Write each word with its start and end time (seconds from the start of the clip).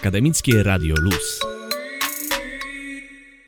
Akademickie 0.00 0.62
Radio 0.62 0.94
Luz. 0.96 1.49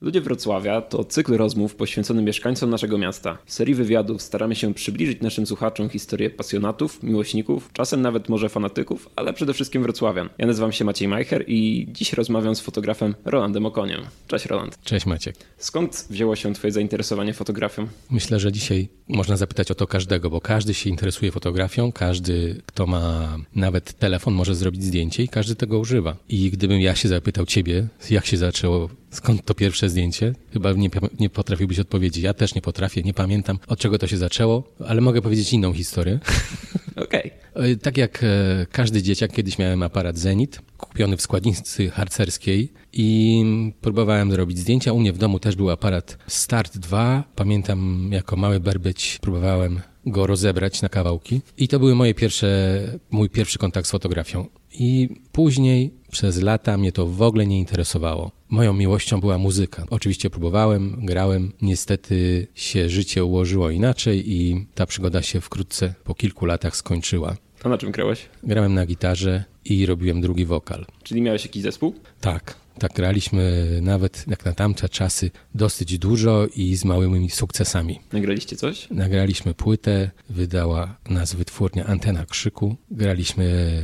Ludzie 0.03 0.21
Wrocławia 0.21 0.81
to 0.81 1.05
cykl 1.05 1.37
rozmów 1.37 1.75
poświęcony 1.75 2.23
mieszkańcom 2.23 2.71
naszego 2.71 2.99
miasta. 2.99 3.39
W 3.47 3.53
serii 3.53 3.75
wywiadów 3.75 4.23
staramy 4.23 4.55
się 4.55 4.75
przybliżyć 4.75 5.21
naszym 5.21 5.47
słuchaczom 5.47 5.89
historię 5.89 6.31
pasjonatów, 6.31 7.03
miłośników, 7.03 7.71
czasem 7.73 8.03
nawet 8.03 8.29
może 8.29 8.49
fanatyków, 8.49 9.09
ale 9.17 9.33
przede 9.33 9.55
wszystkim 9.55 9.83
wrocławian. 9.83 10.29
Ja 10.39 10.47
nazywam 10.47 10.73
się 10.73 10.85
Maciej 10.85 11.09
Majcher 11.09 11.45
i 11.47 11.89
dziś 11.93 12.13
rozmawiam 12.13 12.55
z 12.57 12.61
fotografem 12.61 13.15
Rolandem 13.25 13.67
Okoniem. 13.67 14.01
Cześć 14.29 14.47
Roland. 14.47 14.79
Cześć 14.85 15.07
Maciek. 15.07 15.37
Skąd 15.57 16.07
wzięło 16.11 16.37
się 16.37 16.55
twoje 16.55 16.73
zainteresowanie 16.73 17.35
fotografią? 17.35 17.87
Myślę, 18.11 18.41
że 18.41 18.53
dzisiaj 18.53 18.89
można 19.09 19.37
zapytać 19.37 19.71
o 19.71 19.75
to 19.75 19.87
każdego, 19.87 20.31
bo 20.31 20.41
każdy 20.41 20.75
się 20.75 20.91
interesuje 20.91 21.33
fotografią, 21.33 21.93
każdy, 21.93 22.63
kto 22.67 22.87
ma 22.87 23.37
nawet 23.55 23.93
telefon, 23.93 24.35
może 24.35 24.55
zrobić 24.55 24.85
zdjęcie 24.85 25.23
i 25.23 25.29
każdy 25.29 25.55
tego 25.55 25.79
używa. 25.79 26.17
I 26.29 26.51
gdybym 26.51 26.81
ja 26.81 26.95
się 26.95 27.09
zapytał 27.09 27.47
ciebie, 27.47 27.87
jak 28.11 28.27
się 28.27 28.37
zaczęło 28.37 28.89
Skąd 29.13 29.45
to 29.45 29.55
pierwsze 29.55 29.89
zdjęcie? 29.89 30.35
Chyba 30.53 30.73
nie, 30.73 30.91
nie 31.21 31.31
potrafiłbyś 31.31 31.79
odpowiedzieć. 31.79 32.25
Ja 32.25 32.35
też 32.35 32.55
nie 32.55 32.63
potrafię, 32.63 33.03
nie 33.03 33.15
pamiętam 33.15 33.59
od 33.67 33.79
czego 33.79 33.99
to 33.99 34.07
się 34.07 34.17
zaczęło, 34.17 34.63
ale 34.87 35.01
mogę 35.01 35.23
powiedzieć 35.23 35.53
inną 35.53 35.73
historię. 35.73 36.19
Okej. 36.97 37.33
Okay. 37.55 37.77
Tak 37.77 37.97
jak 37.97 38.25
e, 38.25 38.67
każdy 38.73 39.03
dzieciak, 39.03 39.33
kiedyś 39.33 39.59
miałem 39.59 39.83
aparat 39.83 40.19
Zenit, 40.19 40.61
kupiony 40.77 41.17
w 41.17 41.23
składnicy 41.23 41.91
harcerskiej 41.91 42.73
i 42.93 43.45
próbowałem 43.81 44.31
zrobić 44.31 44.59
zdjęcia. 44.59 44.93
U 44.93 45.01
mnie 45.01 45.13
w 45.13 45.19
domu 45.19 45.39
też 45.39 45.57
był 45.57 45.71
aparat 45.71 46.19
Start 46.27 46.79
2. 46.79 47.25
Pamiętam, 47.35 48.09
jako 48.13 48.37
mały 48.37 48.61
berbyć 48.61 49.19
próbowałem 49.23 49.81
go 50.07 50.27
rozebrać 50.27 50.83
na 50.83 50.89
kawałki. 50.89 51.41
I 51.59 51.69
to 51.69 51.79
były 51.79 51.95
moje 51.95 52.15
pierwsze, 52.15 52.81
mój 53.11 53.31
pierwszy 53.31 53.59
kontakt 53.59 53.89
z 53.89 53.91
fotografią. 53.91 54.47
I 54.73 55.09
później 55.33 55.91
przez 56.11 56.43
lata 56.43 56.79
mnie 56.79 56.93
to 56.93 57.07
w 57.07 57.23
ogóle 57.23 57.47
nie 57.47 57.59
interesowało. 57.59 58.31
Moją 58.51 58.73
miłością 58.73 59.21
była 59.21 59.39
muzyka. 59.39 59.87
Oczywiście 59.91 60.31
próbowałem, 60.31 60.97
grałem. 61.07 61.53
Niestety 61.63 62.47
się 62.55 62.89
życie 62.89 63.25
ułożyło 63.25 63.71
inaczej 63.71 64.33
i 64.33 64.67
ta 64.75 64.87
przygoda 64.87 65.23
się 65.23 65.41
wkrótce 65.41 65.95
po 66.05 66.15
kilku 66.15 66.47
latach 66.47 66.77
skończyła. 66.77 67.37
A 67.65 67.69
na 67.69 67.79
czym 67.79 67.93
grałeś? 67.93 68.29
Grałem 68.43 68.75
na 68.75 68.87
gitarze 68.87 69.45
i 69.65 69.87
robiłem 69.87 70.21
drugi 70.21 70.45
wokal. 70.45 70.87
Czyli 71.03 71.23
miałeś 71.23 71.45
jakiś 71.45 71.63
zespół? 71.63 71.95
Tak. 72.21 72.62
Tak, 72.79 72.93
graliśmy 72.93 73.69
nawet 73.83 74.25
jak 74.29 74.45
na 74.45 74.53
tamte 74.53 74.89
czasy 74.89 75.31
dosyć 75.55 75.99
dużo 75.99 76.47
i 76.57 76.77
z 76.77 76.85
małymi 76.85 77.31
sukcesami. 77.31 78.01
Nagraliście 78.13 78.57
coś? 78.57 78.91
Nagraliśmy 78.91 79.55
płytę, 79.55 80.11
wydała 80.31 80.97
nas 81.09 81.35
wytwórnia 81.35 81.87
Antena 81.87 82.27
Krzyku. 82.27 82.77
Graliśmy 82.91 83.83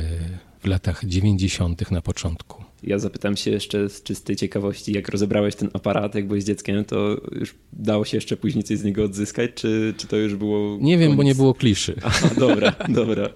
w 0.59 0.67
latach 0.67 1.05
90. 1.05 1.91
na 1.91 2.01
początku. 2.01 2.68
Ja 2.83 2.99
zapytam 2.99 3.37
się 3.37 3.51
jeszcze 3.51 3.89
z 3.89 4.03
czystej 4.03 4.35
ciekawości, 4.35 4.93
jak 4.93 5.09
rozebrałeś 5.09 5.55
ten 5.55 5.69
aparat, 5.73 6.15
jak 6.15 6.27
byłeś 6.27 6.43
dzieckiem, 6.43 6.85
to 6.85 7.21
już 7.31 7.55
dało 7.73 8.05
się 8.05 8.17
jeszcze 8.17 8.37
później 8.37 8.63
coś 8.63 8.77
z 8.77 8.83
niego 8.83 9.03
odzyskać, 9.03 9.51
czy, 9.55 9.93
czy 9.97 10.07
to 10.07 10.17
już 10.17 10.35
było... 10.35 10.77
Nie 10.81 10.97
wiem, 10.97 11.15
bo 11.15 11.23
nie 11.23 11.35
było 11.35 11.53
kliszy. 11.53 11.95
Aha, 12.03 12.29
dobra, 12.37 12.75
dobra. 12.89 13.29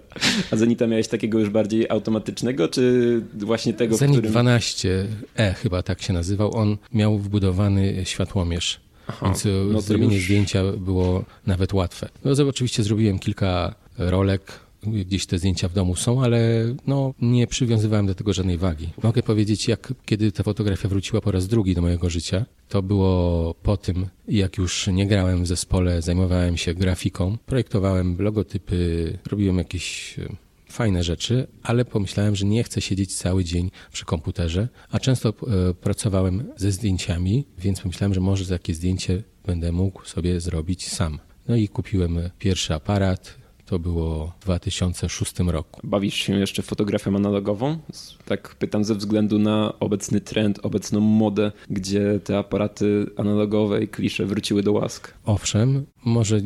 A 0.52 0.56
Zenita 0.56 0.88
miałeś 0.88 1.08
takiego 1.08 1.40
już 1.40 1.50
bardziej 1.50 1.90
automatycznego, 1.90 2.68
czy 2.68 3.22
właśnie 3.34 3.74
tego, 3.74 3.98
Zenit 3.98 4.18
którym... 4.18 4.34
12E 4.34 5.54
chyba 5.54 5.84
tak 5.84 6.02
się 6.02 6.14
nazywał, 6.14 6.58
on 6.58 6.78
miał 6.94 7.20
wbudowany 7.20 8.02
światłomierz. 8.04 8.80
Aha, 9.08 9.26
więc 9.26 9.48
no 9.72 9.82
zrobienie 9.82 10.16
już... 10.16 10.24
zdjęcia 10.24 10.64
było 10.78 11.26
nawet 11.48 11.74
łatwe. 11.74 12.10
No, 12.26 12.32
oczywiście 12.48 12.84
zrobiłem 12.84 13.20
kilka 13.20 13.76
rolek, 13.98 14.63
gdzieś 14.86 15.26
te 15.26 15.38
zdjęcia 15.38 15.68
w 15.68 15.74
domu 15.74 15.96
są, 15.96 16.24
ale 16.24 16.40
no, 16.88 17.14
nie 17.22 17.48
przywiązywałem 17.48 18.06
do 18.06 18.16
tego 18.16 18.34
żadnej 18.34 18.58
wagi. 18.58 18.90
Mogę 19.04 19.24
powiedzieć, 19.24 19.68
jak 19.68 19.94
kiedy 20.06 20.32
ta 20.32 20.44
fotografia 20.44 20.90
wróciła 20.90 21.22
po 21.22 21.32
raz 21.32 21.48
drugi 21.48 21.76
do 21.76 21.82
mojego 21.82 22.10
życia, 22.10 22.46
to 22.70 22.82
było 22.82 23.54
po 23.64 23.78
tym, 23.78 24.06
jak 24.28 24.58
już 24.58 24.88
nie 24.88 25.08
grałem 25.08 25.44
w 25.44 25.48
zespole, 25.48 26.02
zajmowałem 26.02 26.58
się 26.58 26.74
grafiką, 26.74 27.38
projektowałem 27.46 28.18
logotypy, 28.20 29.18
robiłem 29.32 29.58
jakieś 29.58 30.20
e, 30.20 30.36
fajne 30.70 31.04
rzeczy, 31.04 31.48
ale 31.64 31.86
pomyślałem, 31.86 32.36
że 32.36 32.46
nie 32.46 32.64
chcę 32.64 32.82
siedzieć 32.82 33.16
cały 33.16 33.44
dzień 33.44 33.72
przy 33.92 34.06
komputerze, 34.06 34.68
a 34.92 35.00
często 35.00 35.30
e, 35.30 35.74
pracowałem 35.74 36.44
ze 36.58 36.72
zdjęciami, 36.72 37.46
więc 37.58 37.82
pomyślałem, 37.82 38.14
że 38.14 38.22
może 38.22 38.46
takie 38.46 38.74
zdjęcie 38.74 39.24
będę 39.46 39.72
mógł 39.72 40.06
sobie 40.06 40.40
zrobić 40.40 40.90
sam. 40.90 41.20
No 41.48 41.56
i 41.56 41.68
kupiłem 41.68 42.20
pierwszy 42.40 42.74
aparat, 42.74 43.43
to 43.66 43.80
było 43.80 44.34
w 44.40 44.44
2006 44.44 45.40
roku. 45.40 45.82
Bawisz 45.84 46.14
się 46.14 46.40
jeszcze 46.40 46.62
fotografią 46.62 47.16
analogową? 47.16 47.78
Tak 48.26 48.56
pytam 48.56 48.84
ze 48.84 48.96
względu 48.96 49.40
na 49.40 49.80
obecny 49.80 50.22
trend, 50.22 50.60
obecną 50.64 51.00
modę, 51.00 51.52
gdzie 51.70 52.20
te 52.24 52.38
aparaty 52.38 53.06
analogowe 53.18 53.84
i 53.84 53.88
klisze 53.88 54.26
wróciły 54.26 54.64
do 54.64 54.72
łask. 54.72 55.14
Owszem, 55.26 55.86
może 56.06 56.42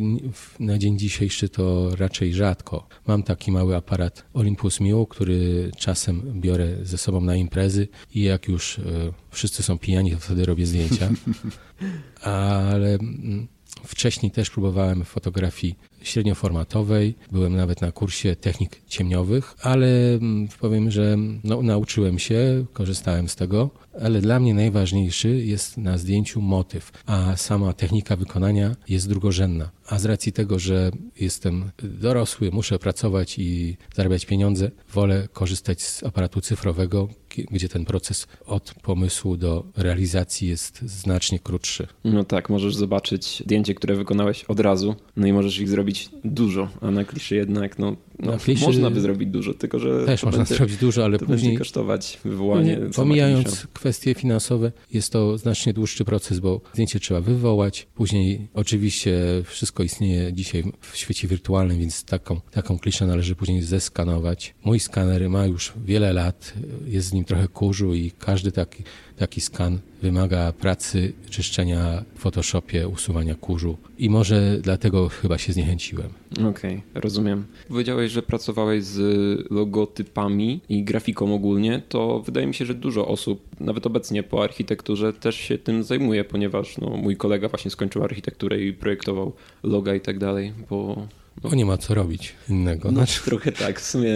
na 0.60 0.78
dzień 0.78 1.00
dzisiejszy 1.00 1.50
to 1.50 1.96
raczej 1.96 2.34
rzadko. 2.34 2.88
Mam 3.08 3.24
taki 3.24 3.52
mały 3.52 3.76
aparat 3.76 4.26
Olympus 4.34 4.80
Mio, 4.80 5.06
który 5.06 5.72
czasem 5.78 6.42
biorę 6.42 6.68
ze 6.84 6.98
sobą 6.98 7.22
na 7.22 7.36
imprezy 7.36 7.88
i 8.16 8.22
jak 8.22 8.48
już 8.48 8.80
e, 8.80 8.84
wszyscy 9.32 9.64
są 9.64 9.78
pijani, 9.78 10.12
to 10.12 10.18
wtedy 10.18 10.46
robię 10.46 10.66
zdjęcia. 10.66 11.10
Ale 12.24 12.94
mm, 12.94 13.48
Wcześniej 13.86 14.32
też 14.32 14.50
próbowałem 14.50 15.06
fotografii 15.06 15.76
średnioformatowej, 16.02 17.16
byłem 17.32 17.56
nawet 17.56 17.82
na 17.82 17.92
kursie 17.92 18.36
technik 18.36 18.82
ciemniowych, 18.88 19.56
ale 19.62 19.88
mm, 20.14 20.48
powiem, 20.60 20.92
że 20.92 21.18
no, 21.44 21.62
nauczyłem 21.62 22.20
się, 22.20 22.66
korzystałem 22.74 23.30
z 23.30 23.36
tego, 23.36 23.70
ale 24.02 24.22
dla 24.22 24.40
mnie 24.40 24.54
najważniejszy 24.54 25.30
jest 25.30 25.78
na 25.78 25.98
zdjęciu 25.98 26.42
motyw, 26.42 26.92
a 27.06 27.36
sama 27.36 27.74
technika 27.74 28.16
wykonania 28.16 28.76
jest 28.90 29.10
drugorzędna. 29.10 29.70
A 29.88 30.00
z 30.00 30.06
racji 30.06 30.32
tego, 30.32 30.60
że 30.60 30.92
jestem 31.20 31.72
dorosły, 31.84 32.52
muszę 32.52 32.80
pracować 32.80 33.40
i 33.40 33.78
zarabiać 33.96 34.26
pieniądze, 34.26 34.72
wolę 34.94 35.28
korzystać 35.34 35.82
z 35.82 36.04
aparatu 36.04 36.42
cyfrowego, 36.42 37.10
gdzie 37.52 37.70
ten 37.70 37.86
proces 37.86 38.28
od 38.46 38.74
pomysłu 38.82 39.38
do 39.38 39.66
realizacji 39.78 40.48
jest 40.48 40.82
znacznie 40.82 41.40
krótszy. 41.40 41.88
No 42.04 42.24
tak, 42.24 42.50
możesz 42.50 42.76
zobaczyć 42.76 43.42
zdjęcie, 43.46 43.76
które 43.76 43.96
wykonałeś 43.96 44.44
od 44.44 44.60
razu, 44.60 44.96
no 45.18 45.28
i 45.28 45.34
możesz 45.34 45.60
ich 45.60 45.70
zrobić 45.70 46.10
dużo, 46.24 46.70
a 46.82 46.92
na 46.92 47.04
kliszy 47.04 47.36
jednak, 47.36 47.80
no, 47.80 47.96
no 48.20 48.38
kliszy 48.38 48.66
można 48.66 48.92
by 48.92 49.02
zrobić 49.02 49.30
dużo, 49.30 49.54
tylko 49.54 49.80
że 49.80 50.06
też 50.06 50.24
można 50.24 50.38
będzie, 50.38 50.56
zrobić 50.56 50.78
dużo, 50.78 51.06
ale 51.06 51.20
to 51.20 51.26
później 51.26 51.58
kosztować 51.58 52.20
wywołanie. 52.24 52.78
Nie, 52.78 52.90
pomijając 52.96 53.68
kwestie 53.88 54.14
finansowe, 54.14 54.72
jest 54.94 55.12
to 55.12 55.38
znacznie 55.38 55.74
dłuższy 55.74 56.06
proces, 56.06 56.40
bo 56.40 56.62
zdjęcie 56.74 57.00
trzeba 57.00 57.22
wywołać, 57.22 57.88
później 57.96 58.48
oczywiście 58.54 59.18
wszystko 59.46 59.84
istnieje 59.84 60.34
dzisiaj 60.34 60.64
w 60.82 60.98
świecie 60.98 61.28
wirtualnym, 61.28 61.80
więc 61.80 62.04
taką, 62.04 62.42
taką 62.52 62.80
kliszę 62.80 63.08
należy 63.08 63.36
później 63.36 63.62
zeskanować. 63.62 64.56
Mój 64.64 64.80
skaner 64.80 65.30
ma 65.30 65.46
już 65.46 65.74
wiele 65.86 66.14
lat, 66.14 66.54
jest 66.86 67.08
z 67.08 67.14
nim 67.14 67.26
trochę 67.26 67.48
kurzu 67.48 67.94
i 67.94 68.12
każdy 68.12 68.52
taki, 68.52 68.84
taki 69.18 69.42
skan 69.42 69.80
wymaga 70.02 70.52
pracy, 70.52 71.14
czyszczenia 71.30 72.04
w 72.16 72.20
Photoshopie, 72.20 72.88
usuwania 72.88 73.36
kurzu 73.36 73.78
i 74.00 74.10
może 74.10 74.58
dlatego 74.62 75.10
chyba 75.10 75.38
się 75.38 75.54
zniechęciłem. 75.54 76.10
Okej, 76.32 76.50
okay, 76.50 76.82
rozumiem. 76.94 77.46
Powiedziałeś, 77.68 78.12
że 78.12 78.22
pracowałeś 78.22 78.84
z 78.84 79.52
logotypami 79.52 80.62
i 80.70 80.84
grafiką 80.84 81.36
ogólnie, 81.36 81.82
to 81.90 82.20
wydaje 82.20 82.48
mi 82.48 82.54
się, 82.54 82.66
że 82.66 82.74
dużo 82.74 83.08
osób, 83.08 83.42
nawet 83.60 83.86
obecnie 83.86 84.24
po 84.24 84.44
architekturze, 84.44 85.14
też 85.14 85.36
się 85.36 85.58
tym 85.58 85.84
zajmuje, 85.84 86.24
ponieważ 86.24 86.78
no, 86.78 86.90
mój 86.90 87.18
kolega 87.18 87.50
właśnie 87.50 87.72
skończył 87.72 88.04
architekturę 88.04 88.62
i 88.62 88.74
projektował 88.74 89.34
loga 89.64 89.96
i 89.96 90.02
tak 90.02 90.20
dalej, 90.20 90.54
bo 90.70 91.08
bo 91.42 91.56
nie 91.56 91.66
ma 91.66 91.78
co 91.78 91.94
robić 91.94 92.34
innego. 92.50 92.92
No, 92.92 92.98
znaczy, 92.98 93.24
trochę 93.24 93.52
tak, 93.52 93.80
w 93.80 93.86
sumie 93.86 94.16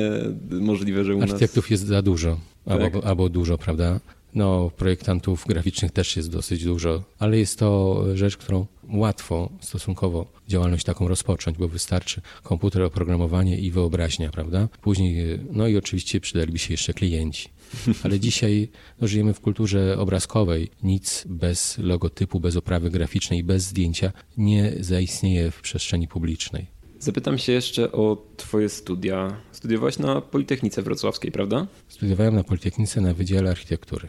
możliwe, 0.50 1.03
że 1.03 1.16
u 1.16 1.19
nas... 1.19 1.29
Architektów 1.29 1.72
jest 1.72 1.88
za 1.88 2.01
dużo, 2.01 2.38
tak? 2.66 2.81
albo, 2.81 3.03
albo 3.03 3.29
dużo, 3.29 3.58
prawda? 3.58 3.99
No, 4.35 4.72
projektantów 4.78 5.45
graficznych 5.47 5.91
też 5.91 6.16
jest 6.16 6.31
dosyć 6.31 6.63
dużo, 6.63 7.03
ale 7.19 7.37
jest 7.37 7.59
to 7.59 8.03
rzecz, 8.13 8.37
którą 8.37 8.66
łatwo 8.89 9.49
stosunkowo 9.61 10.25
działalność 10.47 10.85
taką 10.85 11.07
rozpocząć, 11.07 11.57
bo 11.57 11.67
wystarczy 11.67 12.22
komputer, 12.43 12.81
oprogramowanie 12.81 13.59
i 13.59 13.72
wyobraźnia, 13.72 14.29
prawda? 14.29 14.67
Później, 14.81 15.39
no 15.51 15.67
i 15.67 15.78
oczywiście 15.78 16.19
przydaliby 16.19 16.59
się 16.59 16.73
jeszcze 16.73 16.93
klienci. 16.93 17.49
Ale 18.03 18.19
dzisiaj 18.19 18.67
no, 19.01 19.07
żyjemy 19.07 19.33
w 19.33 19.39
kulturze 19.39 19.97
obrazkowej. 19.99 20.69
Nic 20.84 21.23
bez 21.29 21.77
logotypu, 21.77 22.39
bez 22.39 22.55
oprawy 22.55 22.89
graficznej, 22.89 23.43
bez 23.43 23.63
zdjęcia 23.63 24.11
nie 24.37 24.73
zaistnieje 24.79 25.51
w 25.51 25.61
przestrzeni 25.61 26.07
publicznej. 26.07 26.67
Zapytam 26.99 27.37
się 27.37 27.51
jeszcze 27.51 27.91
o 27.91 28.17
Twoje 28.37 28.69
studia. 28.69 29.37
Studiowałeś 29.51 29.99
na 29.99 30.22
Politechnice 30.22 30.81
Wrocławskiej, 30.81 31.31
prawda? 31.31 31.67
Studiowałem 31.87 32.35
na 32.35 32.43
Politechnice 32.43 33.01
na 33.01 33.13
Wydziale 33.13 33.49
Architektury. 33.49 34.07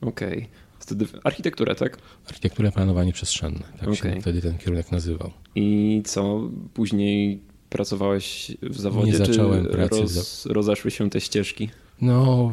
Okej. 0.00 0.48
Okay. 0.92 1.20
Architekturę, 1.24 1.74
tak? 1.74 1.98
Architekturę, 2.26 2.72
planowanie 2.72 3.12
przestrzenne. 3.12 3.62
Tak 3.80 3.88
okay. 3.88 3.96
się 3.96 4.20
wtedy 4.20 4.42
ten 4.42 4.58
kierunek 4.58 4.92
nazywał. 4.92 5.30
I 5.54 6.02
co? 6.04 6.40
Później 6.74 7.40
pracowałeś 7.70 8.52
w 8.62 8.80
zawodzie? 8.80 9.12
Nie 9.12 9.18
zacząłem 9.18 9.66
pracy. 9.66 10.00
Roz, 10.00 10.46
rozeszły 10.46 10.90
się 10.90 11.10
te 11.10 11.20
ścieżki? 11.20 11.70
No, 12.00 12.52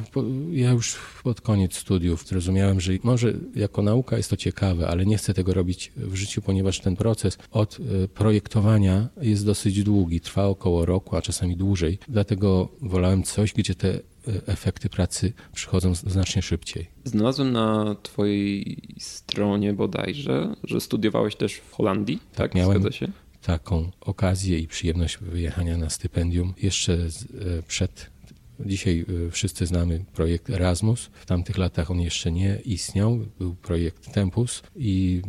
ja 0.52 0.72
już 0.72 0.98
pod 1.24 1.42
koniec 1.42 1.76
studiów 1.76 2.28
zrozumiałem, 2.28 2.80
że 2.80 2.94
może 3.04 3.34
jako 3.56 3.82
nauka 3.82 4.18
jest 4.18 4.30
to 4.30 4.38
ciekawe, 4.38 4.88
ale 4.88 5.06
nie 5.06 5.18
chcę 5.18 5.34
tego 5.34 5.54
robić 5.54 5.92
w 5.98 6.16
życiu, 6.16 6.42
ponieważ 6.42 6.80
ten 6.80 6.96
proces 6.96 7.38
od 7.52 7.78
e, 8.04 8.08
projektowania 8.08 9.08
jest 9.22 9.46
dosyć 9.46 9.84
długi, 9.84 10.22
trwa 10.22 10.46
około 10.46 10.86
roku, 10.86 11.16
a 11.16 11.22
czasami 11.22 11.58
dłużej. 11.58 11.98
Dlatego 12.08 12.70
wolałem 12.82 13.24
coś, 13.24 13.54
gdzie 13.54 13.76
te 13.76 13.90
e, 13.90 14.02
efekty 14.46 14.90
pracy 14.90 15.34
przychodzą 15.54 15.96
znacznie 15.96 16.42
szybciej. 16.42 16.88
Znalazłem 17.04 17.52
na 17.52 17.96
twojej 18.04 18.78
stronie 19.00 19.74
bodajże, 19.74 20.56
że 20.64 20.82
studiowałeś 20.82 21.36
też 21.36 21.54
w 21.54 21.72
Holandii, 21.72 22.18
tak? 22.18 22.36
tak 22.36 22.56
miałem, 22.56 22.82
Zgadza 22.82 22.98
się? 22.98 23.08
taką 23.42 23.92
okazję 24.02 24.60
i 24.60 24.68
przyjemność 24.68 25.18
wyjechania 25.18 25.78
na 25.78 25.90
stypendium 25.90 26.54
jeszcze 26.62 26.94
e, 26.94 27.64
przed 27.68 28.15
Dzisiaj 28.60 29.06
y, 29.28 29.32
wszyscy 29.32 29.66
znamy 29.66 30.06
projekt 30.14 30.50
Erasmus. 30.50 31.10
W 31.14 31.26
tamtych 31.26 31.58
latach 31.58 31.92
on 31.92 32.02
jeszcze 32.02 32.32
nie 32.32 32.60
istniał. 32.66 33.20
Był 33.40 33.56
projekt 33.56 34.14
Tempus 34.14 34.64
i 34.76 35.22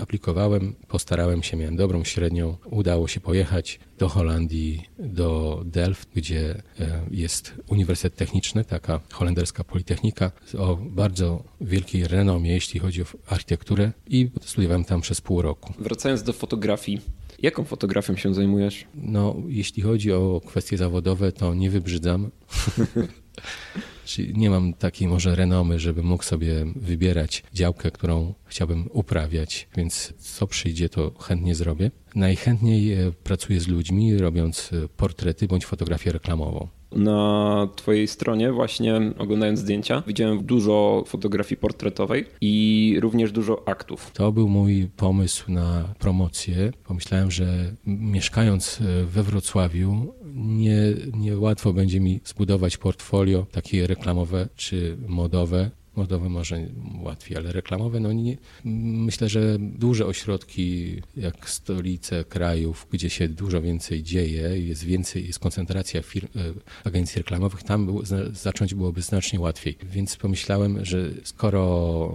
aplikowałem, 0.00 0.74
postarałem 0.88 1.42
się, 1.42 1.56
miałem 1.56 1.76
dobrą 1.76 2.04
średnią. 2.04 2.56
Udało 2.64 3.08
się 3.08 3.20
pojechać 3.20 3.80
do 3.98 4.08
Holandii, 4.08 4.82
do 4.98 5.62
Delft, 5.66 6.08
gdzie 6.14 6.62
e, 6.80 7.02
jest 7.10 7.54
Uniwersytet 7.68 8.14
Techniczny, 8.14 8.64
taka 8.64 9.00
holenderska 9.12 9.64
politechnika 9.64 10.30
o 10.58 10.76
bardzo 10.76 11.44
wielkiej 11.60 12.08
renomie, 12.08 12.52
jeśli 12.52 12.80
chodzi 12.80 13.02
o 13.02 13.06
architekturę 13.26 13.92
i 14.06 14.30
studiowałem 14.42 14.84
tam 14.84 15.00
przez 15.00 15.20
pół 15.20 15.42
roku. 15.42 15.72
Wracając 15.78 16.22
do 16.22 16.32
fotografii, 16.32 17.00
Jaką 17.42 17.64
fotografią 17.64 18.16
się 18.16 18.34
zajmujesz? 18.34 18.84
No, 18.94 19.36
jeśli 19.48 19.82
chodzi 19.82 20.12
o 20.12 20.40
kwestie 20.46 20.76
zawodowe, 20.76 21.32
to 21.32 21.54
nie 21.54 21.70
wybrzydzam. 21.70 22.30
Czyli 24.04 24.38
nie 24.38 24.50
mam 24.50 24.74
takiej 24.74 25.08
może 25.08 25.34
renomy, 25.34 25.78
żebym 25.78 26.06
mógł 26.06 26.24
sobie 26.24 26.66
wybierać 26.76 27.42
działkę, 27.52 27.90
którą 27.90 28.34
chciałbym 28.44 28.88
uprawiać, 28.92 29.68
więc 29.76 30.12
co 30.18 30.46
przyjdzie, 30.46 30.88
to 30.88 31.10
chętnie 31.10 31.54
zrobię. 31.54 31.90
Najchętniej 32.14 32.92
e, 32.92 33.12
pracuję 33.12 33.60
z 33.60 33.68
ludźmi, 33.68 34.18
robiąc 34.18 34.70
e, 34.72 34.88
portrety 34.88 35.48
bądź 35.48 35.66
fotografię 35.66 36.12
reklamową. 36.12 36.68
Na 36.92 37.68
Twojej 37.76 38.08
stronie, 38.08 38.52
właśnie 38.52 39.00
oglądając 39.18 39.60
zdjęcia, 39.60 40.02
widziałem 40.06 40.44
dużo 40.44 41.04
fotografii 41.06 41.60
portretowej 41.60 42.24
i 42.40 42.96
również 43.00 43.32
dużo 43.32 43.68
aktów. 43.68 44.10
To 44.14 44.32
był 44.32 44.48
mój 44.48 44.88
pomysł 44.96 45.52
na 45.52 45.94
promocję. 45.98 46.72
Pomyślałem, 46.84 47.30
że 47.30 47.46
mieszkając 47.86 48.80
e, 48.80 49.04
we 49.04 49.22
Wrocławiu, 49.22 50.14
nie, 50.34 50.80
nie 51.16 51.38
łatwo 51.38 51.72
będzie 51.72 52.00
mi 52.00 52.20
zbudować 52.24 52.76
portfolio 52.76 53.46
takie 53.52 53.86
reklamowe 53.86 54.48
czy 54.56 54.96
modowe 55.08 55.70
modowe 55.98 56.28
może 56.28 56.66
łatwiej, 57.02 57.36
ale 57.36 57.52
reklamowe, 57.52 58.00
no 58.00 58.12
nie, 58.12 58.36
myślę, 58.64 59.28
że 59.28 59.56
duże 59.58 60.06
ośrodki, 60.06 60.68
jak 61.16 61.50
stolice 61.50 62.24
krajów, 62.24 62.86
gdzie 62.92 63.10
się 63.10 63.28
dużo 63.28 63.60
więcej 63.60 64.02
dzieje, 64.02 64.58
jest 64.58 64.84
więcej, 64.84 65.26
jest 65.26 65.38
koncentracja 65.38 66.02
firm, 66.02 66.28
e, 66.36 66.40
agencji 66.84 67.18
reklamowych, 67.18 67.62
tam 67.62 68.02
zacząć 68.32 68.74
byłoby 68.74 69.02
znacznie 69.02 69.40
łatwiej. 69.40 69.78
Więc 69.82 70.16
pomyślałem, 70.16 70.84
że 70.84 71.10
skoro 71.24 71.62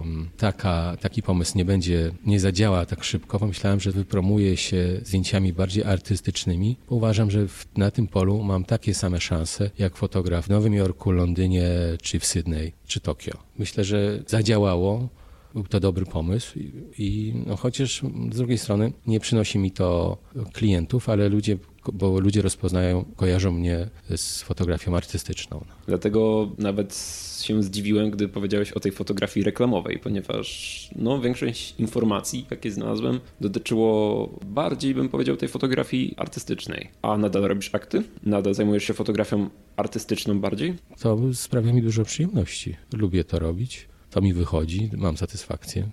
mm, 0.04 0.28
taka, 0.36 0.96
taki 1.00 1.22
pomysł 1.22 1.58
nie 1.58 1.64
będzie, 1.64 2.12
nie 2.26 2.40
zadziała 2.40 2.86
tak 2.86 3.04
szybko, 3.04 3.38
pomyślałem, 3.38 3.80
że 3.80 3.92
wypromuję 3.92 4.56
się 4.56 5.00
zdjęciami 5.04 5.52
bardziej 5.52 5.84
artystycznymi. 5.84 6.76
Uważam, 6.88 7.30
że 7.30 7.48
w, 7.48 7.66
na 7.76 7.90
tym 7.90 8.06
polu 8.06 8.42
mam 8.42 8.64
takie 8.64 8.94
same 8.94 9.20
szanse, 9.20 9.70
jak 9.78 9.96
fotograf 9.96 10.46
w 10.46 10.48
Nowym 10.48 10.74
Jorku, 10.74 11.10
Londynie 11.10 11.68
czy 12.02 12.18
w 12.18 12.26
Sydney 12.26 12.72
czy 12.86 13.00
Tokio. 13.00 13.32
Myślę, 13.58 13.73
że 13.82 14.22
zadziałało. 14.26 15.08
Był 15.54 15.64
to 15.64 15.80
dobry 15.80 16.06
pomysł 16.06 16.58
i, 16.58 16.72
i 16.98 17.34
no 17.46 17.56
chociaż 17.56 18.02
z 18.32 18.36
drugiej 18.36 18.58
strony 18.58 18.92
nie 19.06 19.20
przynosi 19.20 19.58
mi 19.58 19.70
to 19.70 20.18
klientów, 20.52 21.08
ale 21.08 21.28
ludzie, 21.28 21.56
bo 21.92 22.20
ludzie 22.20 22.42
rozpoznają, 22.42 23.04
kojarzą 23.16 23.52
mnie 23.52 23.88
z 24.16 24.42
fotografią 24.42 24.96
artystyczną. 24.96 25.64
Dlatego 25.86 26.50
nawet 26.58 26.94
się 27.42 27.62
zdziwiłem, 27.62 28.10
gdy 28.10 28.28
powiedziałeś 28.28 28.72
o 28.72 28.80
tej 28.80 28.92
fotografii 28.92 29.44
reklamowej, 29.44 29.98
ponieważ 29.98 30.90
no, 30.96 31.20
większość 31.20 31.74
informacji, 31.78 32.46
jakie 32.50 32.70
znalazłem, 32.70 33.20
dotyczyło 33.40 34.28
bardziej, 34.46 34.94
bym 34.94 35.08
powiedział, 35.08 35.36
tej 35.36 35.48
fotografii 35.48 36.14
artystycznej. 36.16 36.90
A 37.02 37.16
nadal 37.16 37.42
robisz 37.42 37.74
akty? 37.74 38.02
Nadal 38.22 38.54
zajmujesz 38.54 38.84
się 38.84 38.94
fotografią 38.94 39.50
artystyczną 39.76 40.40
bardziej? 40.40 40.74
To 41.00 41.18
sprawia 41.34 41.72
mi 41.72 41.82
dużo 41.82 42.04
przyjemności. 42.04 42.76
Lubię 42.92 43.24
to 43.24 43.38
robić. 43.38 43.88
To 44.10 44.20
mi 44.20 44.34
wychodzi, 44.34 44.90
mam 44.96 45.16
satysfakcję, 45.16 45.88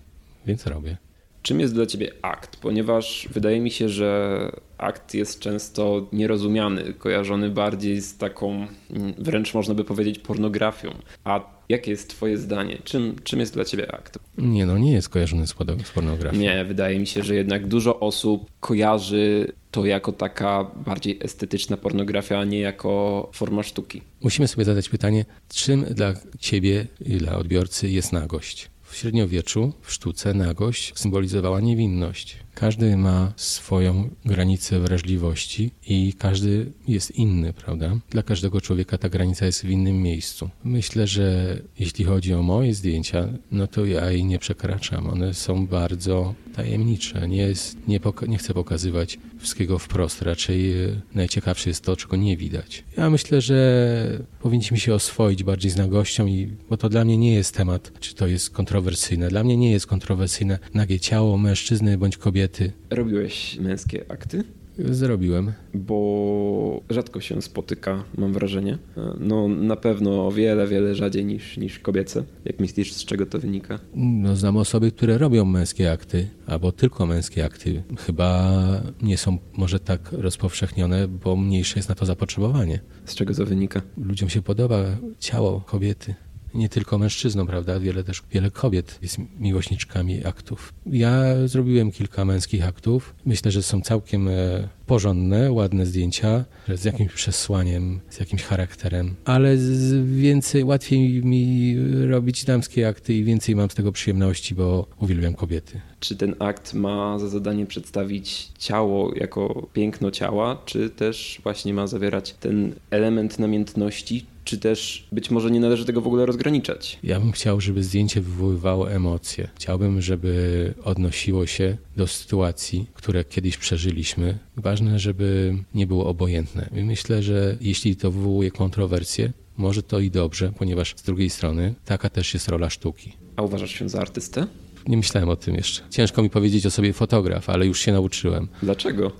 więc 0.45 0.67
robię. 0.67 0.97
Czym 1.41 1.59
jest 1.59 1.73
dla 1.73 1.85
ciebie 1.85 2.11
akt? 2.21 2.57
Ponieważ 2.57 3.27
wydaje 3.31 3.59
mi 3.59 3.71
się, 3.71 3.89
że 3.89 4.51
akt 4.77 5.13
jest 5.13 5.39
często 5.39 6.07
nierozumiany, 6.13 6.93
kojarzony 6.93 7.49
bardziej 7.49 8.01
z 8.01 8.17
taką, 8.17 8.67
mm, 8.89 9.13
wręcz 9.17 9.53
można 9.53 9.73
by 9.73 9.83
powiedzieć, 9.83 10.19
pornografią. 10.19 10.93
A 11.23 11.61
jakie 11.69 11.91
jest 11.91 12.09
twoje 12.09 12.37
zdanie? 12.37 12.77
Czym, 12.83 13.15
czym 13.23 13.39
jest 13.39 13.53
dla 13.53 13.65
ciebie 13.65 13.91
akt? 13.95 14.19
Nie, 14.37 14.65
no 14.65 14.77
nie 14.77 14.91
jest 14.91 15.09
kojarzony 15.09 15.47
z, 15.47 15.55
z 15.83 15.91
pornografią. 15.91 16.37
Nie, 16.37 16.65
wydaje 16.65 16.99
mi 16.99 17.07
się, 17.07 17.23
że 17.23 17.35
jednak 17.35 17.67
dużo 17.67 17.99
osób 17.99 18.51
kojarzy 18.59 19.53
to 19.71 19.85
jako 19.85 20.11
taka 20.11 20.71
bardziej 20.85 21.19
estetyczna 21.21 21.77
pornografia, 21.77 22.39
a 22.39 22.45
nie 22.45 22.59
jako 22.59 23.29
forma 23.33 23.63
sztuki. 23.63 24.01
Musimy 24.21 24.47
sobie 24.47 24.65
zadać 24.65 24.89
pytanie, 24.89 25.25
czym 25.49 25.83
dla 25.83 26.13
ciebie 26.39 26.85
i 27.05 27.17
dla 27.17 27.37
odbiorcy 27.37 27.89
jest 27.89 28.13
nagość? 28.13 28.69
W 28.91 28.95
średniowieczu 28.95 29.73
w 29.81 29.93
sztuce 29.93 30.33
nagość 30.33 30.93
symbolizowała 30.95 31.59
niewinność. 31.59 32.37
Każdy 32.55 32.97
ma 32.97 33.33
swoją 33.35 34.09
granicę 34.25 34.79
wrażliwości 34.79 35.71
i 35.87 36.13
każdy 36.13 36.71
jest 36.87 37.11
inny, 37.11 37.53
prawda? 37.53 37.97
Dla 38.09 38.23
każdego 38.23 38.61
człowieka 38.61 38.97
ta 38.97 39.09
granica 39.09 39.45
jest 39.45 39.65
w 39.65 39.69
innym 39.69 40.01
miejscu. 40.01 40.49
Myślę, 40.63 41.07
że 41.07 41.57
jeśli 41.79 42.05
chodzi 42.05 42.33
o 42.33 42.43
moje 42.43 42.73
zdjęcia, 42.73 43.27
no 43.51 43.67
to 43.67 43.85
ja 43.85 44.11
jej 44.11 44.25
nie 44.25 44.39
przekraczam. 44.39 45.07
One 45.07 45.33
są 45.33 45.67
bardzo 45.67 46.33
tajemnicze. 46.55 47.27
Nie, 47.27 47.37
jest, 47.37 47.77
nie, 47.87 47.99
nie 48.27 48.37
chcę 48.37 48.53
pokazywać 48.53 49.19
wszystkiego 49.39 49.79
wprost. 49.79 50.21
Raczej 50.21 50.83
e, 50.83 51.01
najciekawsze 51.15 51.69
jest 51.69 51.83
to, 51.83 51.95
czego 51.95 52.15
nie 52.15 52.37
widać. 52.37 52.83
Ja 52.97 53.09
myślę, 53.09 53.41
że 53.41 54.19
powinniśmy 54.41 54.79
się 54.79 54.93
oswoić 54.93 55.43
bardziej 55.43 55.71
z 55.71 55.75
nagością, 55.75 56.27
i, 56.27 56.47
bo 56.69 56.77
to 56.77 56.89
dla 56.89 57.05
mnie 57.05 57.17
nie 57.17 57.33
jest 57.33 57.55
temat, 57.55 57.91
czy 57.99 58.15
to 58.15 58.27
jest 58.27 58.49
kontrowersyjne. 58.49 59.27
Dla 59.27 59.43
mnie 59.43 59.57
nie 59.57 59.71
jest 59.71 59.87
kontrowersyjne 59.87 60.59
nagie 60.73 60.99
ciało 60.99 61.37
mężczyzny 61.37 61.97
bądź 61.97 62.17
kobiety. 62.17 62.40
Robiłeś 62.89 63.59
męskie 63.59 64.05
akty? 64.11 64.43
Zrobiłem. 64.79 65.53
Bo 65.73 66.81
rzadko 66.89 67.21
się 67.21 67.41
spotyka, 67.41 68.03
mam 68.17 68.33
wrażenie. 68.33 68.77
No 69.19 69.47
na 69.47 69.75
pewno 69.75 70.27
o 70.27 70.31
wiele, 70.31 70.67
wiele 70.67 70.95
rzadziej 70.95 71.25
niż, 71.25 71.57
niż 71.57 71.79
kobiece. 71.79 72.23
Jak 72.45 72.59
myślisz, 72.59 72.93
z 72.93 73.05
czego 73.05 73.25
to 73.25 73.39
wynika? 73.39 73.79
No 73.95 74.35
znam 74.35 74.57
osoby, 74.57 74.91
które 74.91 75.17
robią 75.17 75.45
męskie 75.45 75.91
akty, 75.91 76.27
albo 76.47 76.71
tylko 76.71 77.05
męskie 77.05 77.45
akty. 77.45 77.83
Chyba 77.97 78.61
nie 79.01 79.17
są 79.17 79.37
może 79.57 79.79
tak 79.79 80.11
rozpowszechnione, 80.11 81.07
bo 81.07 81.35
mniejsze 81.35 81.79
jest 81.79 81.89
na 81.89 81.95
to 81.95 82.05
zapotrzebowanie. 82.05 82.79
Z 83.05 83.15
czego 83.15 83.33
to 83.33 83.45
wynika? 83.45 83.81
Ludziom 83.97 84.29
się 84.29 84.41
podoba 84.41 84.77
ciało 85.19 85.61
kobiety 85.61 86.15
nie 86.53 86.69
tylko 86.69 86.97
mężczyznom, 86.97 87.47
prawda? 87.47 87.79
Wiele 87.79 88.03
też 88.03 88.23
wiele 88.31 88.51
kobiet 88.51 88.99
jest 89.01 89.17
miłośniczkami 89.39 90.25
aktów. 90.25 90.73
Ja 90.85 91.23
zrobiłem 91.45 91.91
kilka 91.91 92.25
męskich 92.25 92.67
aktów. 92.67 93.15
Myślę, 93.25 93.51
że 93.51 93.63
są 93.63 93.81
całkiem 93.81 94.27
e, 94.27 94.67
porządne, 94.85 95.51
ładne 95.51 95.85
zdjęcia, 95.85 96.45
z 96.75 96.85
jakimś 96.85 97.13
przesłaniem, 97.13 97.99
z 98.09 98.19
jakimś 98.19 98.43
charakterem, 98.43 99.15
ale 99.25 99.57
więcej, 100.05 100.63
łatwiej 100.63 101.25
mi 101.25 101.75
robić 102.07 102.45
damskie 102.45 102.87
akty 102.87 103.13
i 103.13 103.23
więcej 103.23 103.55
mam 103.55 103.69
z 103.69 103.75
tego 103.75 103.91
przyjemności, 103.91 104.55
bo 104.55 104.87
uwielbiam 104.99 105.33
kobiety. 105.33 105.81
Czy 105.99 106.15
ten 106.15 106.35
akt 106.39 106.73
ma 106.73 107.19
za 107.19 107.27
zadanie 107.27 107.65
przedstawić 107.65 108.51
ciało 108.59 109.15
jako 109.15 109.67
piękno 109.73 110.11
ciała, 110.11 110.61
czy 110.65 110.89
też 110.89 111.39
właśnie 111.43 111.73
ma 111.73 111.87
zawierać 111.87 112.33
ten 112.33 112.75
element 112.89 113.39
namiętności, 113.39 114.25
czy 114.43 114.57
też 114.57 115.07
być 115.11 115.31
może 115.31 115.51
nie 115.51 115.59
należy 115.59 115.85
tego 115.85 116.01
w 116.01 116.07
ogóle 116.07 116.25
rozgraniczać? 116.25 116.99
Ja 117.03 117.19
bym 117.19 117.31
chciał, 117.31 117.61
żeby 117.61 117.83
zdjęcie 117.83 118.21
wywoływało 118.21 118.91
emocje. 118.91 119.47
Chciałbym, 119.55 120.01
żeby 120.01 120.73
odnosiło 120.83 121.45
się 121.45 121.77
do 121.97 122.07
sytuacji, 122.07 122.85
które 122.93 123.23
kiedyś 123.23 123.57
przeżyliśmy. 123.57 124.37
Ważne, 124.57 124.99
żeby 124.99 125.55
nie 125.75 125.87
było 125.87 126.05
obojętne. 126.05 126.69
I 126.75 126.83
myślę, 126.83 127.23
że 127.23 127.57
jeśli 127.61 127.95
to 127.95 128.11
wywołuje 128.11 128.51
kontrowersje, 128.51 129.31
może 129.57 129.83
to 129.83 129.99
i 129.99 130.11
dobrze, 130.11 130.51
ponieważ 130.57 130.93
z 130.97 131.03
drugiej 131.03 131.29
strony 131.29 131.73
taka 131.85 132.09
też 132.09 132.33
jest 132.33 132.47
rola 132.47 132.69
sztuki. 132.69 133.13
A 133.35 133.41
uważasz 133.41 133.71
się 133.71 133.89
za 133.89 133.99
artystę? 133.99 134.47
Nie 134.87 134.97
myślałem 134.97 135.29
o 135.29 135.35
tym 135.35 135.55
jeszcze. 135.55 135.81
Ciężko 135.89 136.23
mi 136.23 136.29
powiedzieć 136.29 136.65
o 136.65 136.71
sobie 136.71 136.93
fotograf, 136.93 137.49
ale 137.49 137.65
już 137.67 137.79
się 137.79 137.91
nauczyłem. 137.91 138.47
Dlaczego? 138.63 139.11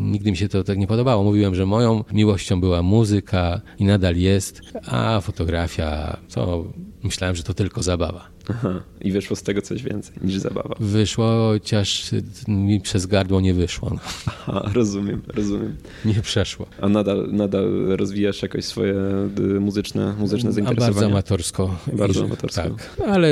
Nigdy 0.00 0.30
mi 0.30 0.36
się 0.36 0.48
to 0.48 0.64
tak 0.64 0.78
nie 0.78 0.86
podobało. 0.86 1.24
Mówiłem, 1.24 1.54
że 1.54 1.66
moją 1.66 2.04
miłością 2.12 2.60
była 2.60 2.82
muzyka 2.82 3.60
i 3.78 3.84
nadal 3.84 4.16
jest, 4.16 4.60
a 4.86 5.20
fotografia 5.20 6.16
to 6.34 6.64
myślałem, 7.02 7.36
że 7.36 7.42
to 7.42 7.54
tylko 7.54 7.82
zabawa. 7.82 8.34
Aha, 8.50 8.82
i 9.00 9.12
wyszło 9.12 9.36
z 9.36 9.42
tego 9.42 9.62
coś 9.62 9.82
więcej 9.82 10.16
niż 10.22 10.36
zabawa. 10.36 10.74
Wyszło, 10.80 11.48
chociaż 11.52 12.10
mi 12.48 12.80
przez 12.80 13.06
gardło 13.06 13.40
nie 13.40 13.54
wyszło. 13.54 13.90
No. 13.90 14.00
Aha, 14.26 14.70
rozumiem, 14.74 15.22
rozumiem. 15.26 15.76
Nie 16.04 16.14
przeszło. 16.22 16.66
A 16.80 16.88
nadal, 16.88 17.28
nadal 17.32 17.86
rozwijasz 17.96 18.42
jakoś 18.42 18.64
swoje 18.64 18.94
y, 19.38 19.60
muzyczne, 19.60 20.14
muzyczne 20.18 20.50
A 20.50 20.52
zainteresowania? 20.52 20.92
bardzo 20.94 21.06
amatorsko. 21.06 21.76
Bardzo 21.92 22.24
amatorsko. 22.24 22.62
Tak, 22.62 22.96
ale 23.08 23.28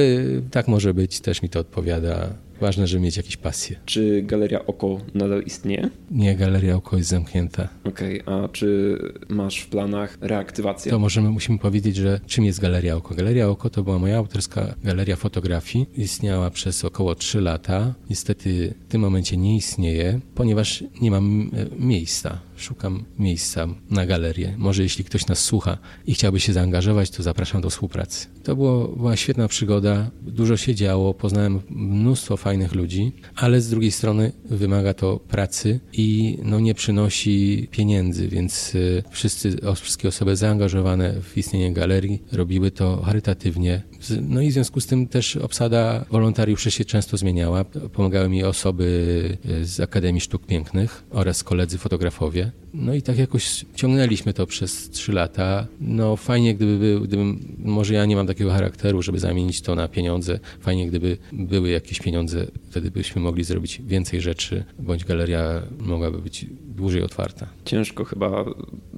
tak 0.50 0.68
może 0.68 0.94
być, 0.94 1.20
też 1.20 1.42
mi 1.42 1.48
to 1.48 1.64
odpowiada. 1.72 2.36
Ważne, 2.62 2.86
żeby 2.86 3.02
mieć 3.02 3.16
jakieś 3.16 3.36
pasje. 3.36 3.76
Czy 3.84 4.22
Galeria 4.22 4.66
Oko 4.66 4.98
nadal 5.14 5.42
istnieje? 5.42 5.90
Nie, 6.10 6.36
galeria 6.36 6.76
oko 6.76 6.96
jest 6.96 7.08
zamknięta. 7.10 7.68
Okej, 7.84 8.22
a 8.26 8.48
czy 8.48 8.98
masz 9.28 9.58
w 9.58 9.66
planach 9.68 10.18
reaktywację? 10.20 10.90
To 10.90 10.98
możemy, 10.98 11.30
musimy 11.30 11.58
powiedzieć, 11.58 11.96
że 11.96 12.20
czym 12.26 12.44
jest 12.44 12.60
Galeria 12.60 12.96
Oko? 12.96 13.14
Galeria 13.14 13.48
Oko 13.48 13.70
to 13.70 13.82
była 13.82 13.98
moja 13.98 14.16
autorska 14.16 14.74
galeria 14.84 15.16
fotografii. 15.16 15.86
Istniała 15.96 16.50
przez 16.50 16.84
około 16.84 17.14
3 17.14 17.40
lata. 17.40 17.94
Niestety 18.10 18.74
w 18.88 18.92
tym 18.92 19.00
momencie 19.00 19.36
nie 19.36 19.56
istnieje, 19.56 20.20
ponieważ 20.34 20.84
nie 21.00 21.10
mam 21.10 21.50
e, 21.52 21.66
miejsca. 21.78 22.38
Szukam 22.56 23.04
miejsca 23.18 23.66
na 23.90 24.06
galerię. 24.06 24.54
Może 24.58 24.82
jeśli 24.82 25.04
ktoś 25.04 25.26
nas 25.26 25.38
słucha 25.38 25.78
i 26.06 26.14
chciałby 26.14 26.40
się 26.40 26.52
zaangażować, 26.52 27.10
to 27.10 27.22
zapraszam 27.22 27.60
do 27.60 27.70
współpracy. 27.70 28.26
To 28.42 28.56
było, 28.56 28.88
była 28.88 29.16
świetna 29.16 29.48
przygoda. 29.48 30.10
Dużo 30.22 30.56
się 30.56 30.74
działo, 30.74 31.14
poznałem 31.14 31.60
mnóstwo 31.70 32.36
fajnych 32.36 32.51
ludzi, 32.74 33.12
ale 33.36 33.60
z 33.60 33.70
drugiej 33.70 33.90
strony 33.90 34.32
wymaga 34.44 34.94
to 34.94 35.18
pracy 35.18 35.80
i 35.92 36.38
no, 36.42 36.60
nie 36.60 36.74
przynosi 36.74 37.68
pieniędzy, 37.70 38.28
więc 38.28 38.74
y, 38.74 39.02
wszyscy, 39.10 39.56
wszystkie 39.76 40.08
osoby 40.08 40.36
zaangażowane 40.36 41.14
w 41.22 41.38
istnienie 41.38 41.72
galerii 41.72 42.22
robiły 42.32 42.70
to 42.70 43.02
charytatywnie. 43.02 43.82
No 44.22 44.40
i 44.40 44.50
w 44.50 44.52
związku 44.52 44.80
z 44.80 44.86
tym 44.86 45.08
też 45.08 45.36
obsada 45.36 46.04
wolontariuszy 46.10 46.70
się 46.70 46.84
często 46.84 47.16
zmieniała. 47.16 47.64
Pomagały 47.64 48.28
mi 48.28 48.44
osoby 48.44 49.38
y, 49.46 49.66
z 49.66 49.80
Akademii 49.80 50.20
Sztuk 50.20 50.46
Pięknych 50.46 51.04
oraz 51.10 51.44
koledzy 51.44 51.78
fotografowie. 51.78 52.52
No 52.74 52.94
i 52.94 53.02
tak 53.02 53.18
jakoś 53.18 53.64
ciągnęliśmy 53.74 54.32
to 54.32 54.46
przez 54.46 54.90
trzy 54.90 55.12
lata. 55.12 55.66
No 55.80 56.16
fajnie, 56.16 56.54
gdyby 56.54 56.78
był, 56.78 57.00
gdybym, 57.00 57.56
może 57.58 57.94
ja 57.94 58.06
nie 58.06 58.16
mam 58.16 58.26
takiego 58.26 58.50
charakteru, 58.50 59.02
żeby 59.02 59.18
zamienić 59.18 59.60
to 59.60 59.74
na 59.74 59.88
pieniądze. 59.88 60.38
Fajnie, 60.60 60.86
gdyby 60.86 61.18
były 61.32 61.70
jakieś 61.70 62.00
pieniądze, 62.00 62.41
wtedy 62.70 62.90
byśmy 62.90 63.22
mogli 63.22 63.44
zrobić 63.44 63.82
więcej 63.86 64.20
rzeczy, 64.20 64.64
bądź 64.78 65.04
galeria 65.04 65.62
mogłaby 65.78 66.18
być 66.18 66.46
dłużej 66.76 67.02
otwarta. 67.02 67.46
Ciężko 67.64 68.04
chyba 68.04 68.44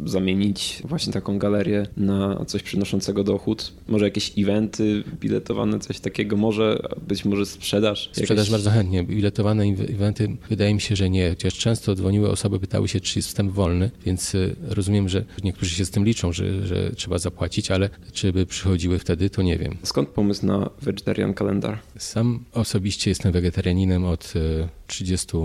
zamienić 0.04 0.82
właśnie 0.84 1.12
taką 1.12 1.38
galerię 1.38 1.86
na 1.96 2.44
coś 2.44 2.62
przynoszącego 2.62 3.24
dochód. 3.24 3.72
Może 3.88 4.04
jakieś 4.04 4.32
eventy 4.38 5.04
biletowane, 5.20 5.78
coś 5.78 6.00
takiego, 6.00 6.36
może 6.36 6.78
być 7.08 7.24
może 7.24 7.46
sprzedaż. 7.46 8.08
Sprzedaż 8.12 8.30
Jakaś- 8.30 8.50
bardzo 8.50 8.70
chętnie. 8.70 9.04
Biletowane 9.04 9.64
eventy 9.64 10.36
wydaje 10.48 10.74
mi 10.74 10.80
się, 10.80 10.96
że 10.96 11.10
nie. 11.10 11.30
Chociaż 11.30 11.54
często 11.54 11.94
dzwoniły 11.94 12.30
osoby, 12.30 12.60
pytały 12.60 12.88
się, 12.88 13.00
czy 13.00 13.18
jest 13.18 13.28
wstęp 13.28 13.52
wolny, 13.52 13.90
więc 14.06 14.34
y, 14.34 14.56
rozumiem, 14.68 15.08
że 15.08 15.24
niektórzy 15.44 15.74
się 15.74 15.84
z 15.84 15.90
tym 15.90 16.04
liczą, 16.04 16.32
że, 16.32 16.66
że 16.66 16.90
trzeba 16.96 17.18
zapłacić, 17.18 17.70
ale 17.70 17.90
czy 18.12 18.32
by 18.32 18.46
przychodziły 18.46 18.98
wtedy, 18.98 19.30
to 19.30 19.42
nie 19.42 19.58
wiem. 19.58 19.76
Skąd 19.82 20.08
pomysł 20.08 20.46
na 20.46 20.70
vegetarian 20.82 21.34
kalendar? 21.34 21.78
Sam 21.98 22.44
osobiście 22.52 23.10
jestem 23.10 23.23
wegetarianinem 23.32 24.04
od 24.04 24.32
y, 24.36 24.68
30, 24.86 25.36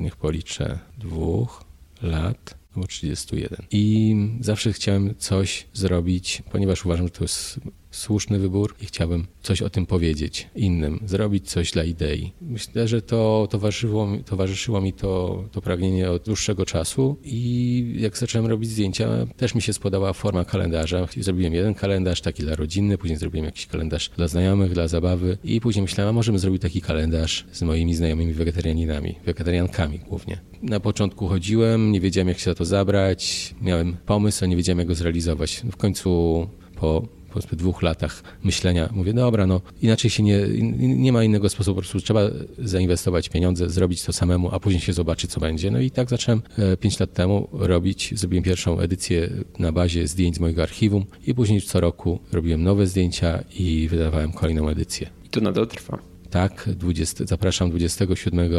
niech 0.00 0.16
policzę, 0.16 0.78
dwóch 0.98 1.64
lat. 2.02 2.60
Albo 2.76 2.86
31. 2.86 3.66
I 3.70 4.16
zawsze 4.40 4.72
chciałem 4.72 5.14
coś 5.18 5.66
zrobić, 5.72 6.42
ponieważ 6.50 6.86
uważam, 6.86 7.06
że 7.06 7.10
to 7.12 7.24
jest 7.24 7.60
słuszny 7.90 8.38
wybór 8.38 8.74
i 8.80 8.86
chciałbym 8.86 9.26
coś 9.42 9.62
o 9.62 9.70
tym 9.70 9.86
powiedzieć 9.86 10.48
innym, 10.56 11.00
zrobić 11.06 11.50
coś 11.50 11.70
dla 11.70 11.84
idei. 11.84 12.32
Myślę, 12.40 12.88
że 12.88 13.02
to 13.02 13.48
towarzyszyło, 13.50 14.08
towarzyszyło 14.26 14.80
mi 14.80 14.92
to, 14.92 15.44
to 15.52 15.62
pragnienie 15.62 16.10
od 16.10 16.22
dłuższego 16.22 16.66
czasu 16.66 17.16
i 17.24 17.94
jak 17.98 18.18
zacząłem 18.18 18.46
robić 18.46 18.70
zdjęcia, 18.70 19.08
też 19.36 19.54
mi 19.54 19.62
się 19.62 19.72
spodobała 19.72 20.12
forma 20.12 20.44
kalendarza. 20.44 21.06
Zrobiłem 21.16 21.54
jeden 21.54 21.74
kalendarz 21.74 22.20
taki 22.20 22.42
dla 22.42 22.56
rodzinny, 22.56 22.98
później 22.98 23.18
zrobiłem 23.18 23.44
jakiś 23.44 23.66
kalendarz 23.66 24.10
dla 24.16 24.28
znajomych, 24.28 24.72
dla 24.72 24.88
zabawy 24.88 25.38
i 25.44 25.60
później 25.60 25.82
myślałem, 25.82 26.08
a 26.10 26.12
możemy 26.12 26.38
zrobić 26.38 26.62
taki 26.62 26.80
kalendarz 26.80 27.46
z 27.52 27.62
moimi 27.62 27.94
znajomymi 27.94 28.32
wegetarianinami, 28.32 29.14
wegetariankami 29.26 29.98
głównie. 29.98 30.40
Na 30.62 30.80
początku 30.80 31.28
chodziłem, 31.28 31.92
nie 31.92 32.00
wiedziałem 32.00 32.28
jak 32.28 32.38
się 32.38 32.44
za 32.44 32.54
to 32.54 32.64
zabrać, 32.64 33.54
miałem 33.62 33.96
pomysł, 34.06 34.44
a 34.44 34.46
nie 34.46 34.56
wiedziałem 34.56 34.78
jak 34.78 34.88
go 34.88 34.94
zrealizować. 34.94 35.62
W 35.72 35.76
końcu 35.76 36.48
po 36.76 37.19
powiedzmy 37.30 37.58
dwóch 37.58 37.82
latach 37.82 38.22
myślenia 38.44 38.88
mówię, 38.92 39.12
dobra, 39.12 39.46
no 39.46 39.60
inaczej 39.82 40.10
się 40.10 40.22
nie, 40.22 40.38
nie 40.78 41.12
ma 41.12 41.24
innego 41.24 41.48
sposobu, 41.48 41.74
po 41.74 41.80
prostu 41.80 42.00
trzeba 42.00 42.20
zainwestować 42.58 43.28
pieniądze, 43.28 43.70
zrobić 43.70 44.02
to 44.04 44.12
samemu, 44.12 44.48
a 44.52 44.60
później 44.60 44.80
się 44.80 44.92
zobaczy, 44.92 45.28
co 45.28 45.40
będzie. 45.40 45.70
No 45.70 45.80
i 45.80 45.90
tak 45.90 46.08
zacząłem 46.08 46.42
e, 46.58 46.76
pięć 46.76 47.00
lat 47.00 47.12
temu 47.12 47.48
robić, 47.52 48.14
zrobiłem 48.16 48.44
pierwszą 48.44 48.78
edycję 48.78 49.30
na 49.58 49.72
bazie 49.72 50.06
zdjęć 50.08 50.36
z 50.36 50.40
mojego 50.40 50.62
archiwum 50.62 51.04
i 51.26 51.34
później 51.34 51.62
co 51.62 51.80
roku 51.80 52.20
robiłem 52.32 52.62
nowe 52.62 52.86
zdjęcia 52.86 53.44
i 53.58 53.88
wydawałem 53.88 54.32
kolejną 54.32 54.68
edycję. 54.68 55.10
I 55.24 55.28
to 55.28 55.40
nadal 55.40 55.66
trwa. 55.66 56.09
Tak, 56.30 56.68
20, 56.76 57.24
zapraszam 57.26 57.70
27 57.70 58.50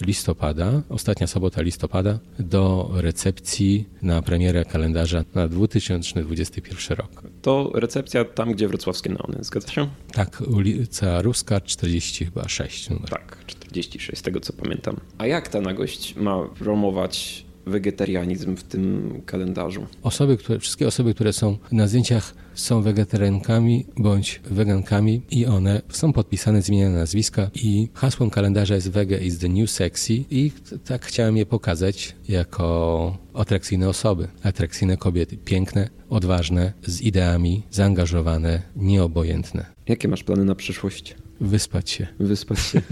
listopada, 0.00 0.82
ostatnia 0.88 1.26
sobota 1.26 1.62
listopada, 1.62 2.18
do 2.38 2.90
recepcji 2.94 3.88
na 4.02 4.22
premierę 4.22 4.64
kalendarza 4.64 5.24
na 5.34 5.48
2021 5.48 6.96
rok. 6.96 7.22
To 7.42 7.70
recepcja 7.74 8.24
tam, 8.24 8.52
gdzie 8.52 8.68
wrocławskie 8.68 9.10
neony, 9.10 9.38
zgadza 9.40 9.68
się? 9.68 9.88
Tak, 10.12 10.42
ulica 10.48 11.22
Ruska 11.22 11.60
40 11.60 12.24
chyba 12.24 12.48
6 12.48 12.90
numer. 12.90 13.08
Tak, 13.08 13.38
46, 13.46 14.18
z 14.18 14.22
tego 14.22 14.40
co 14.40 14.52
pamiętam. 14.52 14.96
A 15.18 15.26
jak 15.26 15.48
ta 15.48 15.60
nagość 15.60 16.16
ma 16.16 16.48
promować 16.58 17.44
wegetarianizm 17.66 18.56
w 18.56 18.62
tym 18.62 19.20
kalendarzu? 19.26 19.86
Osoby, 20.02 20.36
które, 20.36 20.58
wszystkie 20.58 20.86
osoby, 20.86 21.14
które 21.14 21.32
są 21.32 21.58
na 21.72 21.86
zdjęciach 21.86 22.34
są 22.54 22.82
wegetariankami 22.82 23.86
bądź 23.96 24.40
wegankami 24.50 25.22
i 25.30 25.46
one 25.46 25.82
są 25.88 26.12
podpisane 26.12 26.62
z 26.62 26.68
imienia 26.68 26.90
nazwiska 26.90 27.50
i 27.54 27.88
hasłem 27.94 28.30
kalendarza 28.30 28.74
jest 28.74 28.90
Vega 28.90 29.16
is 29.16 29.38
the 29.38 29.48
new 29.48 29.70
sexy 29.70 30.14
i 30.30 30.52
tak 30.84 31.04
chciałem 31.04 31.36
je 31.36 31.46
pokazać 31.46 32.16
jako 32.28 33.18
atrakcyjne 33.34 33.88
osoby, 33.88 34.28
atrakcyjne 34.42 34.96
kobiety, 34.96 35.36
piękne, 35.36 35.88
odważne, 36.10 36.72
z 36.86 37.00
ideami, 37.00 37.62
zaangażowane, 37.70 38.62
nieobojętne. 38.76 39.66
Jakie 39.88 40.08
masz 40.08 40.24
plany 40.24 40.44
na 40.44 40.54
przyszłość? 40.54 41.16
Wyspać 41.40 41.90
się. 41.90 42.06
Wyspać 42.18 42.58
się. 42.58 42.82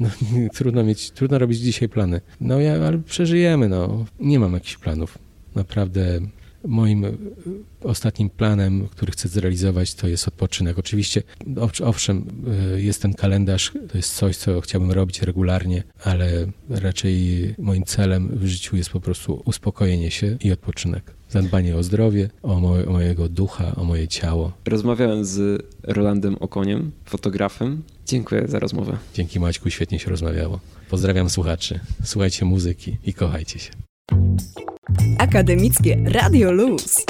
No, 0.00 0.08
trudno 0.54 0.84
mieć, 0.84 1.10
trudno 1.10 1.38
robić 1.38 1.58
dzisiaj 1.58 1.88
plany. 1.88 2.20
No 2.40 2.60
ja, 2.60 2.86
ale 2.86 2.98
przeżyjemy, 2.98 3.68
no. 3.68 4.04
Nie 4.20 4.40
mam 4.40 4.52
jakichś 4.52 4.76
planów. 4.76 5.18
Naprawdę 5.54 6.20
moim 6.66 7.04
y, 7.04 7.16
ostatnim 7.84 8.30
planem, 8.30 8.88
który 8.88 9.12
chcę 9.12 9.28
zrealizować, 9.28 9.94
to 9.94 10.08
jest 10.08 10.28
odpoczynek. 10.28 10.78
Oczywiście, 10.78 11.22
owsz- 11.56 11.84
owszem, 11.84 12.24
y, 12.74 12.82
jest 12.82 13.02
ten 13.02 13.14
kalendarz, 13.14 13.72
to 13.92 13.96
jest 13.96 14.14
coś, 14.14 14.36
co 14.36 14.60
chciałbym 14.60 14.92
robić 14.92 15.22
regularnie, 15.22 15.82
ale 16.04 16.46
raczej 16.70 17.14
moim 17.58 17.84
celem 17.84 18.28
w 18.38 18.46
życiu 18.46 18.76
jest 18.76 18.90
po 18.90 19.00
prostu 19.00 19.42
uspokojenie 19.44 20.10
się 20.10 20.36
i 20.44 20.52
odpoczynek. 20.52 21.14
Zadbanie 21.30 21.76
o 21.76 21.82
zdrowie, 21.82 22.30
o, 22.42 22.60
moje, 22.60 22.86
o 22.88 22.92
mojego 22.92 23.28
ducha, 23.28 23.76
o 23.76 23.84
moje 23.84 24.08
ciało. 24.08 24.52
Rozmawiałem 24.66 25.24
z 25.24 25.66
Rolandem 25.82 26.36
Okoniem, 26.40 26.90
fotografem. 27.04 27.82
Dziękuję 28.06 28.48
za 28.48 28.58
rozmowę. 28.58 28.96
Dzięki 29.14 29.40
Maćku 29.40 29.70
świetnie 29.70 29.98
się 29.98 30.10
rozmawiało. 30.10 30.60
Pozdrawiam 30.90 31.30
słuchaczy. 31.30 31.80
Słuchajcie 32.04 32.44
muzyki 32.44 32.96
i 33.04 33.12
kochajcie 33.14 33.58
się. 33.58 33.70
Akademickie 35.18 35.98
Radio 36.12 36.50
Luz. 36.52 37.04